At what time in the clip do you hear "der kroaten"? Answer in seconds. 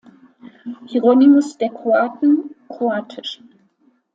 1.59-2.55